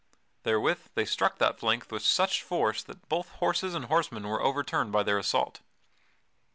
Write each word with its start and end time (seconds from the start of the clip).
Therewith 0.41 0.87
they 0.95 1.05
struck 1.05 1.37
that 1.37 1.59
flank 1.59 1.91
with 1.91 2.01
such 2.01 2.41
force 2.41 2.81
that 2.81 3.07
both 3.07 3.29
horses 3.33 3.75
and 3.75 3.85
horsemen 3.85 4.25
were 4.27 4.41
overturned 4.41 4.91
by 4.91 5.03
their 5.03 5.19
assault. 5.19 5.59